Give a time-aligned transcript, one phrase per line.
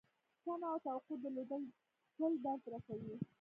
[0.43, 1.63] تمه او توقع درلودل
[2.17, 3.15] تل درد رسوي.